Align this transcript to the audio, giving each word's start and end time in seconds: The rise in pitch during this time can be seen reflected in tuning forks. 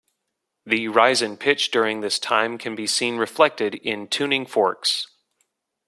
The 0.65 0.87
rise 0.87 1.21
in 1.21 1.37
pitch 1.37 1.69
during 1.69 2.01
this 2.01 2.17
time 2.17 2.57
can 2.57 2.73
be 2.73 2.87
seen 2.87 3.17
reflected 3.17 3.75
in 3.75 4.07
tuning 4.07 4.47
forks. 4.47 5.05